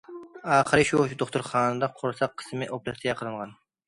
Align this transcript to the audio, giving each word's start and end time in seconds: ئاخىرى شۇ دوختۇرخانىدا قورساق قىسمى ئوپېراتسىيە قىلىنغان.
ئاخىرى 0.53 0.85
شۇ 0.91 1.03
دوختۇرخانىدا 1.19 1.89
قورساق 1.99 2.33
قىسمى 2.39 2.71
ئوپېراتسىيە 2.77 3.15
قىلىنغان. 3.21 3.53